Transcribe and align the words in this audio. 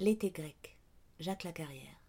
L'été 0.00 0.32
grec, 0.32 0.76
Jacques 1.20 1.44
Lacarrière. 1.44 2.00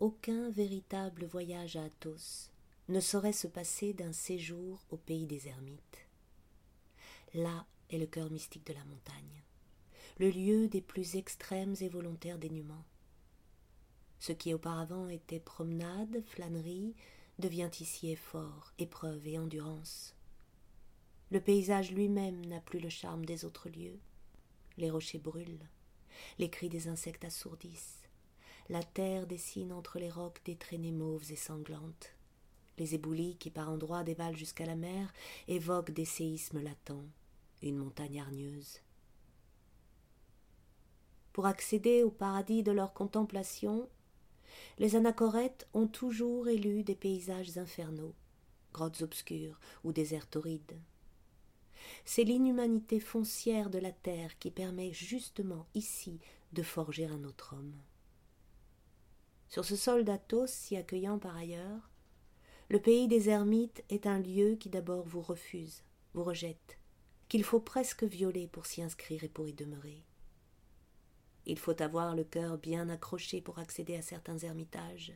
Aucun 0.00 0.50
véritable 0.50 1.24
voyage 1.24 1.76
à 1.76 1.84
Athos 1.84 2.50
ne 2.90 3.00
saurait 3.00 3.32
se 3.32 3.46
passer 3.46 3.94
d'un 3.94 4.12
séjour 4.12 4.84
au 4.90 4.98
pays 4.98 5.26
des 5.26 5.48
ermites. 5.48 6.06
Là 7.32 7.64
est 7.88 7.96
le 7.96 8.04
cœur 8.04 8.30
mystique 8.30 8.66
de 8.66 8.74
la 8.74 8.84
montagne, 8.84 9.42
le 10.18 10.28
lieu 10.28 10.68
des 10.68 10.82
plus 10.82 11.16
extrêmes 11.16 11.74
et 11.80 11.88
volontaires 11.88 12.38
dénûments. 12.38 12.84
Ce 14.18 14.32
qui 14.32 14.52
auparavant 14.52 15.08
était 15.08 15.40
promenade, 15.40 16.22
flânerie, 16.26 16.94
devient 17.38 17.70
ici 17.80 18.10
effort, 18.10 18.74
épreuve 18.78 19.26
et 19.26 19.38
endurance. 19.38 20.14
Le 21.30 21.40
paysage 21.40 21.92
lui-même 21.92 22.44
n'a 22.44 22.60
plus 22.60 22.78
le 22.78 22.90
charme 22.90 23.24
des 23.24 23.46
autres 23.46 23.70
lieux 23.70 23.98
les 24.76 24.90
rochers 24.90 25.18
brûlent, 25.18 25.68
les 26.38 26.50
cris 26.50 26.68
des 26.68 26.88
insectes 26.88 27.24
assourdissent, 27.24 28.02
la 28.68 28.82
terre 28.82 29.26
dessine 29.26 29.72
entre 29.72 29.98
les 29.98 30.10
rocs 30.10 30.40
des 30.44 30.56
traînées 30.56 30.92
mauves 30.92 31.30
et 31.30 31.36
sanglantes. 31.36 32.14
Les 32.78 32.94
éboulis 32.94 33.36
qui 33.36 33.50
par 33.50 33.68
endroits 33.68 34.04
dévalent 34.04 34.36
jusqu'à 34.36 34.66
la 34.66 34.76
mer 34.76 35.12
évoquent 35.48 35.90
des 35.90 36.04
séismes 36.04 36.62
latents, 36.62 37.04
une 37.62 37.76
montagne 37.76 38.20
hargneuse. 38.20 38.80
Pour 41.32 41.46
accéder 41.46 42.02
au 42.02 42.10
paradis 42.10 42.62
de 42.62 42.72
leur 42.72 42.92
contemplation, 42.92 43.88
les 44.78 44.96
anachorètes 44.96 45.66
ont 45.72 45.86
toujours 45.86 46.48
élu 46.48 46.82
des 46.82 46.94
paysages 46.94 47.56
infernaux, 47.56 48.14
grottes 48.72 49.02
obscures 49.02 49.58
ou 49.84 49.92
déserts 49.92 50.28
torrides. 50.28 50.78
C'est 52.04 52.24
l'inhumanité 52.24 53.00
foncière 53.00 53.70
de 53.70 53.78
la 53.78 53.92
terre 53.92 54.38
qui 54.38 54.50
permet 54.50 54.92
justement 54.92 55.66
ici 55.74 56.18
de 56.52 56.62
forger 56.62 57.06
un 57.06 57.24
autre 57.24 57.54
homme. 57.56 57.74
Sur 59.48 59.64
ce 59.64 59.76
sol 59.76 60.04
d'Athos, 60.04 60.50
si 60.50 60.76
accueillant 60.76 61.18
par 61.18 61.36
ailleurs, 61.36 61.90
le 62.68 62.80
pays 62.80 63.06
des 63.06 63.28
ermites 63.28 63.84
est 63.90 64.06
un 64.06 64.18
lieu 64.18 64.54
qui 64.54 64.70
d'abord 64.70 65.04
vous 65.04 65.20
refuse, 65.20 65.84
vous 66.14 66.24
rejette, 66.24 66.78
qu'il 67.28 67.44
faut 67.44 67.60
presque 67.60 68.04
violer 68.04 68.46
pour 68.46 68.66
s'y 68.66 68.82
inscrire 68.82 69.24
et 69.24 69.28
pour 69.28 69.48
y 69.48 69.52
demeurer. 69.52 70.04
Il 71.44 71.58
faut 71.58 71.82
avoir 71.82 72.14
le 72.14 72.24
cœur 72.24 72.56
bien 72.56 72.88
accroché 72.88 73.40
pour 73.40 73.58
accéder 73.58 73.96
à 73.96 74.02
certains 74.02 74.38
ermitages, 74.38 75.12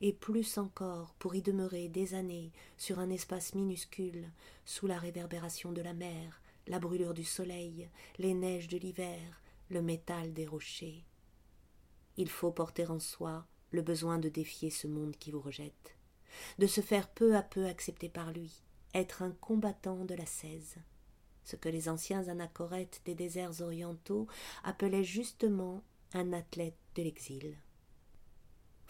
et 0.00 0.12
plus 0.12 0.58
encore 0.58 1.14
pour 1.18 1.34
y 1.34 1.42
demeurer 1.42 1.88
des 1.88 2.14
années 2.14 2.52
sur 2.76 2.98
un 2.98 3.10
espace 3.10 3.54
minuscule, 3.54 4.30
sous 4.64 4.86
la 4.86 4.98
réverbération 4.98 5.72
de 5.72 5.82
la 5.82 5.94
mer, 5.94 6.40
la 6.66 6.78
brûlure 6.78 7.14
du 7.14 7.24
soleil, 7.24 7.88
les 8.18 8.34
neiges 8.34 8.68
de 8.68 8.78
l'hiver, 8.78 9.42
le 9.70 9.82
métal 9.82 10.32
des 10.32 10.46
rochers. 10.46 11.04
Il 12.16 12.28
faut 12.28 12.50
porter 12.50 12.86
en 12.86 12.98
soi 12.98 13.46
le 13.70 13.82
besoin 13.82 14.18
de 14.18 14.28
défier 14.28 14.70
ce 14.70 14.86
monde 14.86 15.16
qui 15.16 15.30
vous 15.30 15.40
rejette, 15.40 15.96
de 16.58 16.66
se 16.66 16.80
faire 16.80 17.08
peu 17.08 17.36
à 17.36 17.42
peu 17.42 17.66
accepter 17.66 18.08
par 18.08 18.32
lui, 18.32 18.62
être 18.94 19.22
un 19.22 19.30
combattant 19.30 20.04
de 20.04 20.14
la 20.14 20.26
cèse, 20.26 20.76
ce 21.44 21.56
que 21.56 21.68
les 21.68 21.88
anciens 21.88 22.28
anachorètes 22.28 23.00
des 23.04 23.14
déserts 23.14 23.60
orientaux 23.60 24.26
appelaient 24.64 25.04
justement 25.04 25.82
un 26.12 26.32
athlète 26.32 26.78
de 26.94 27.02
l'exil 27.02 27.56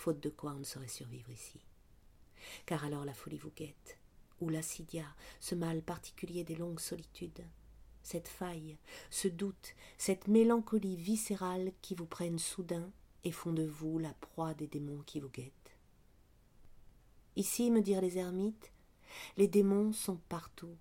faute 0.00 0.20
de 0.20 0.30
quoi 0.30 0.52
on 0.52 0.60
ne 0.60 0.64
saurait 0.64 0.88
survivre 0.88 1.30
ici. 1.30 1.60
Car 2.64 2.84
alors 2.84 3.04
la 3.04 3.12
folie 3.12 3.36
vous 3.36 3.52
guette, 3.54 3.98
ou 4.40 4.48
l'assidia, 4.48 5.04
ce 5.40 5.54
mal 5.54 5.82
particulier 5.82 6.42
des 6.42 6.56
longues 6.56 6.80
solitudes, 6.80 7.44
cette 8.02 8.28
faille, 8.28 8.78
ce 9.10 9.28
doute, 9.28 9.74
cette 9.98 10.26
mélancolie 10.26 10.96
viscérale 10.96 11.72
qui 11.82 11.94
vous 11.94 12.06
prennent 12.06 12.38
soudain 12.38 12.90
et 13.24 13.30
font 13.30 13.52
de 13.52 13.66
vous 13.66 13.98
la 13.98 14.14
proie 14.14 14.54
des 14.54 14.66
démons 14.66 15.02
qui 15.04 15.20
vous 15.20 15.28
guettent. 15.28 15.76
Ici, 17.36 17.70
me 17.70 17.82
dirent 17.82 18.00
les 18.00 18.16
ermites, 18.16 18.72
les 19.36 19.48
démons 19.48 19.92
sont 19.92 20.16
partout, 20.30 20.78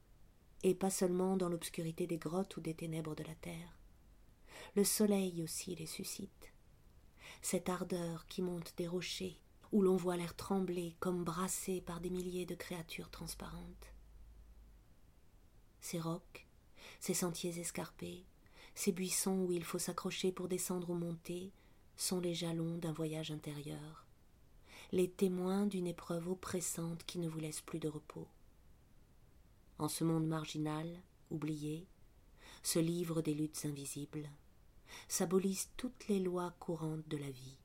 et 0.63 0.73
pas 0.73 0.89
seulement 0.89 1.35
dans 1.35 1.49
l'obscurité 1.49 2.07
des 2.07 2.17
grottes 2.17 2.55
ou 2.55 2.61
des 2.61 2.73
ténèbres 2.73 3.15
de 3.15 3.23
la 3.23 3.35
terre. 3.35 3.77
Le 4.77 4.85
soleil 4.85 5.43
aussi 5.43 5.75
les 5.75 5.85
suscite, 5.85 6.53
cette 7.41 7.69
ardeur 7.69 8.25
qui 8.27 8.41
monte 8.41 8.73
des 8.77 8.87
rochers, 8.87 9.39
où 9.71 9.81
l'on 9.81 9.95
voit 9.95 10.17
l'air 10.17 10.35
trembler 10.35 10.95
comme 10.99 11.23
brassé 11.23 11.81
par 11.81 11.99
des 11.99 12.09
milliers 12.09 12.45
de 12.45 12.55
créatures 12.55 13.09
transparentes. 13.09 13.93
Ces 15.79 15.99
rocs, 15.99 16.47
ces 16.99 17.13
sentiers 17.13 17.59
escarpés, 17.59 18.25
ces 18.75 18.91
buissons 18.91 19.45
où 19.45 19.51
il 19.51 19.63
faut 19.63 19.79
s'accrocher 19.79 20.31
pour 20.31 20.47
descendre 20.47 20.89
ou 20.89 20.95
monter, 20.95 21.51
sont 21.95 22.19
les 22.19 22.33
jalons 22.33 22.77
d'un 22.77 22.93
voyage 22.93 23.31
intérieur, 23.31 24.05
les 24.91 25.09
témoins 25.09 25.65
d'une 25.65 25.87
épreuve 25.87 26.29
oppressante 26.29 27.03
qui 27.05 27.19
ne 27.19 27.27
vous 27.27 27.39
laisse 27.39 27.61
plus 27.61 27.79
de 27.79 27.89
repos. 27.89 28.27
En 29.77 29.87
ce 29.87 30.03
monde 30.03 30.27
marginal, 30.27 30.87
oublié, 31.29 31.87
se 32.63 32.79
livrent 32.79 33.21
des 33.21 33.33
luttes 33.33 33.65
invisibles 33.65 34.29
s'abolissent 35.07 35.69
toutes 35.77 36.07
les 36.07 36.19
lois 36.19 36.53
courantes 36.59 37.07
de 37.07 37.17
la 37.17 37.29
vie, 37.29 37.57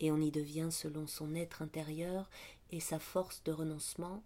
et 0.00 0.10
on 0.10 0.20
y 0.20 0.30
devient 0.30 0.68
selon 0.70 1.06
son 1.06 1.34
être 1.34 1.62
intérieur 1.62 2.30
et 2.70 2.80
sa 2.80 2.98
force 2.98 3.42
de 3.44 3.52
renoncement, 3.52 4.22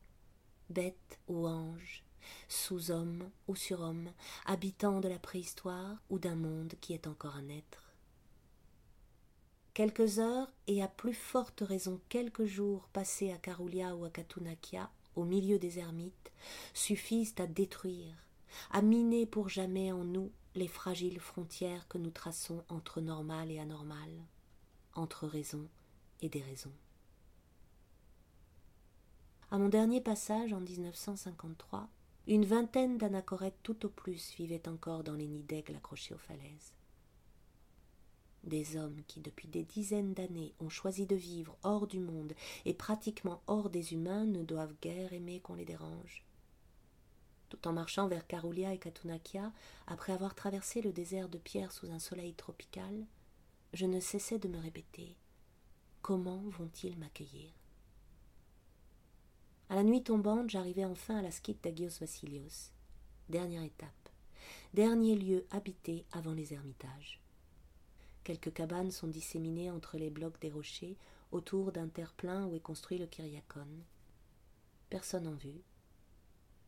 bête 0.70 1.18
ou 1.28 1.46
ange, 1.46 2.04
sous-homme 2.48 3.30
ou 3.46 3.56
surhomme, 3.56 4.12
habitant 4.46 5.00
de 5.00 5.08
la 5.08 5.18
préhistoire 5.18 5.96
ou 6.10 6.18
d'un 6.18 6.36
monde 6.36 6.74
qui 6.80 6.92
est 6.92 7.06
encore 7.06 7.36
un 7.36 7.48
être. 7.48 7.94
Quelques 9.74 10.18
heures, 10.18 10.50
et 10.66 10.82
à 10.82 10.88
plus 10.88 11.14
forte 11.14 11.60
raison 11.60 12.00
quelques 12.08 12.46
jours 12.46 12.88
passés 12.92 13.30
à 13.30 13.38
Caroulia 13.38 13.94
ou 13.94 14.04
à 14.04 14.10
Katunakia, 14.10 14.90
au 15.14 15.24
milieu 15.24 15.58
des 15.58 15.78
ermites, 15.78 16.32
suffisent 16.74 17.34
à 17.38 17.46
détruire, 17.46 18.14
à 18.70 18.82
miner 18.82 19.24
pour 19.26 19.48
jamais 19.48 19.92
en 19.92 20.04
nous 20.04 20.32
les 20.58 20.66
fragiles 20.66 21.20
frontières 21.20 21.86
que 21.86 21.98
nous 21.98 22.10
traçons 22.10 22.64
entre 22.68 23.00
normal 23.00 23.50
et 23.52 23.60
anormal, 23.60 24.10
entre 24.94 25.28
raison 25.28 25.68
et 26.20 26.28
déraison. 26.28 26.72
À 29.52 29.58
mon 29.58 29.68
dernier 29.68 30.00
passage 30.00 30.52
en 30.52 30.60
1953, 30.60 31.88
une 32.26 32.44
vingtaine 32.44 32.98
d'anachorètes 32.98 33.58
tout 33.62 33.86
au 33.86 33.88
plus 33.88 34.34
vivaient 34.36 34.68
encore 34.68 35.04
dans 35.04 35.14
les 35.14 35.28
nids 35.28 35.44
d'aigles 35.44 35.76
accrochés 35.76 36.14
aux 36.14 36.18
falaises. 36.18 36.74
Des 38.42 38.76
hommes 38.76 39.00
qui, 39.06 39.20
depuis 39.20 39.46
des 39.46 39.62
dizaines 39.62 40.12
d'années, 40.12 40.54
ont 40.58 40.68
choisi 40.68 41.06
de 41.06 41.16
vivre 41.16 41.56
hors 41.62 41.86
du 41.86 42.00
monde 42.00 42.34
et 42.64 42.74
pratiquement 42.74 43.42
hors 43.46 43.70
des 43.70 43.94
humains 43.94 44.26
ne 44.26 44.42
doivent 44.42 44.74
guère 44.82 45.12
aimer 45.12 45.40
qu'on 45.40 45.54
les 45.54 45.64
dérange 45.64 46.24
tout 47.48 47.66
en 47.66 47.72
marchant 47.72 48.08
vers 48.08 48.26
Caroulia 48.26 48.72
et 48.72 48.78
Katunakia, 48.78 49.52
après 49.86 50.12
avoir 50.12 50.34
traversé 50.34 50.82
le 50.82 50.92
désert 50.92 51.28
de 51.28 51.38
pierre 51.38 51.72
sous 51.72 51.90
un 51.90 51.98
soleil 51.98 52.34
tropical, 52.34 53.06
je 53.72 53.86
ne 53.86 54.00
cessais 54.00 54.38
de 54.38 54.48
me 54.48 54.58
répéter 54.58 55.16
Comment 56.02 56.42
vont-ils 56.46 56.96
m'accueillir? 56.98 57.52
À 59.68 59.74
la 59.74 59.82
nuit 59.82 60.02
tombante, 60.02 60.48
j'arrivai 60.48 60.84
enfin 60.84 61.16
à 61.18 61.22
la 61.22 61.30
skite 61.30 61.62
d'Agios 61.62 61.98
Vassilios. 62.00 62.70
Dernière 63.28 63.62
étape, 63.62 64.08
dernier 64.72 65.14
lieu 65.14 65.46
habité 65.50 66.06
avant 66.12 66.32
les 66.32 66.54
ermitages. 66.54 67.20
Quelques 68.24 68.52
cabanes 68.52 68.90
sont 68.90 69.08
disséminées 69.08 69.70
entre 69.70 69.98
les 69.98 70.08
blocs 70.08 70.40
des 70.40 70.50
rochers 70.50 70.96
autour 71.30 71.72
d'un 71.72 71.88
terre-plein 71.88 72.46
où 72.46 72.54
est 72.54 72.60
construit 72.60 72.96
le 72.96 73.06
Kyriakon. 73.06 73.66
Personne 74.88 75.26
en 75.26 75.34
vue, 75.34 75.62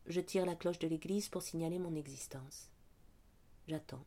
je 0.07 0.21
tire 0.21 0.47
la 0.47 0.55
cloche 0.55 0.79
de 0.79 0.89
l'église 0.89 1.29
pour 1.29 1.43
signaler 1.43 1.79
mon 1.79 1.95
existence. 1.95 2.69
J'attends. 3.69 4.05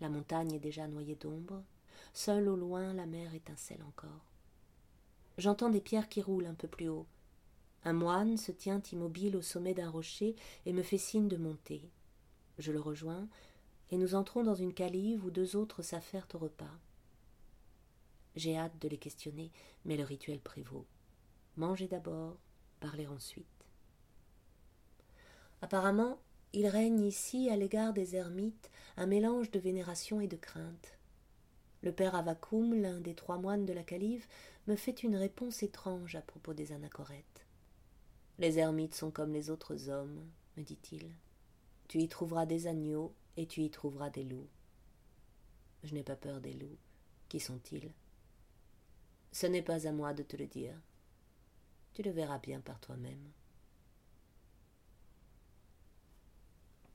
La 0.00 0.08
montagne 0.08 0.52
est 0.52 0.60
déjà 0.60 0.86
noyée 0.86 1.16
d'ombre. 1.16 1.62
Seule 2.12 2.48
au 2.48 2.56
loin 2.56 2.92
la 2.94 3.06
mer 3.06 3.34
étincelle 3.34 3.82
encore. 3.82 4.24
J'entends 5.38 5.70
des 5.70 5.80
pierres 5.80 6.08
qui 6.08 6.22
roulent 6.22 6.46
un 6.46 6.54
peu 6.54 6.68
plus 6.68 6.88
haut. 6.88 7.06
Un 7.84 7.92
moine 7.92 8.36
se 8.36 8.52
tient 8.52 8.82
immobile 8.92 9.36
au 9.36 9.42
sommet 9.42 9.74
d'un 9.74 9.90
rocher 9.90 10.36
et 10.66 10.72
me 10.72 10.82
fait 10.82 10.98
signe 10.98 11.28
de 11.28 11.36
monter. 11.36 11.88
Je 12.58 12.72
le 12.72 12.80
rejoins, 12.80 13.26
et 13.90 13.96
nous 13.96 14.14
entrons 14.14 14.42
dans 14.42 14.54
une 14.54 14.74
calive 14.74 15.24
où 15.24 15.30
deux 15.30 15.56
autres 15.56 15.82
s'affairent 15.82 16.28
au 16.34 16.38
repas. 16.38 16.78
J'ai 18.36 18.56
hâte 18.56 18.78
de 18.80 18.88
les 18.88 18.98
questionner, 18.98 19.50
mais 19.84 19.96
le 19.96 20.04
rituel 20.04 20.40
prévaut. 20.40 20.86
Manger 21.56 21.88
d'abord, 21.88 22.36
parler 22.80 23.06
ensuite. 23.06 23.46
Apparemment, 25.62 26.18
il 26.52 26.66
règne 26.66 27.00
ici, 27.00 27.48
à 27.50 27.56
l'égard 27.56 27.92
des 27.92 28.16
ermites, 28.16 28.70
un 28.96 29.06
mélange 29.06 29.50
de 29.50 29.58
vénération 29.58 30.20
et 30.20 30.26
de 30.26 30.36
crainte. 30.36 30.98
Le 31.82 31.92
père 31.92 32.14
Avakoum, 32.14 32.74
l'un 32.74 33.00
des 33.00 33.14
trois 33.14 33.38
moines 33.38 33.66
de 33.66 33.72
la 33.72 33.82
calive, 33.82 34.26
me 34.66 34.76
fait 34.76 35.02
une 35.02 35.16
réponse 35.16 35.62
étrange 35.62 36.14
à 36.14 36.22
propos 36.22 36.54
des 36.54 36.72
anachorètes. 36.72 37.46
Les 38.38 38.58
ermites 38.58 38.94
sont 38.94 39.10
comme 39.10 39.32
les 39.32 39.50
autres 39.50 39.88
hommes, 39.88 40.20
me 40.56 40.62
dit-il. 40.62 41.10
Tu 41.88 41.98
y 41.98 42.08
trouveras 42.08 42.46
des 42.46 42.66
agneaux, 42.66 43.14
et 43.36 43.46
tu 43.46 43.62
y 43.62 43.70
trouveras 43.70 44.10
des 44.10 44.24
loups. 44.24 44.48
Je 45.82 45.94
n'ai 45.94 46.02
pas 46.02 46.16
peur 46.16 46.40
des 46.40 46.52
loups. 46.52 46.78
Qui 47.28 47.40
sont-ils? 47.40 47.92
Ce 49.32 49.46
n'est 49.46 49.62
pas 49.62 49.86
à 49.86 49.92
moi 49.92 50.12
de 50.12 50.22
te 50.22 50.36
le 50.36 50.46
dire. 50.46 50.74
Tu 51.92 52.02
le 52.02 52.10
verras 52.10 52.38
bien 52.38 52.60
par 52.60 52.80
toi-même. 52.80 53.30